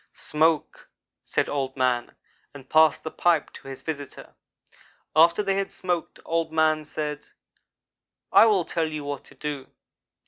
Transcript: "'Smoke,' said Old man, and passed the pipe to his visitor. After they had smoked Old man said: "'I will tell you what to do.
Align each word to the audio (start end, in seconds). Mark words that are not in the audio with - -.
"'Smoke,' 0.13 0.89
said 1.21 1.47
Old 1.47 1.77
man, 1.77 2.15
and 2.55 2.67
passed 2.71 3.03
the 3.03 3.11
pipe 3.11 3.53
to 3.53 3.67
his 3.67 3.83
visitor. 3.83 4.33
After 5.15 5.43
they 5.43 5.57
had 5.57 5.71
smoked 5.71 6.19
Old 6.25 6.51
man 6.51 6.85
said: 6.85 7.27
"'I 8.31 8.47
will 8.47 8.65
tell 8.65 8.87
you 8.87 9.03
what 9.03 9.23
to 9.25 9.35
do. 9.35 9.67